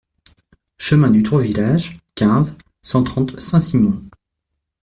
[0.79, 4.01] Chemin du Tour du Village, quinze, cent trente Saint-Simon